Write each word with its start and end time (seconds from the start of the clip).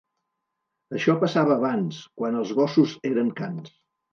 Això 0.99 1.15
passava 1.25 1.53
abans, 1.57 2.01
quan 2.23 2.41
els 2.41 2.55
gossos 2.63 2.99
eren 3.11 3.31
cans. 3.43 3.73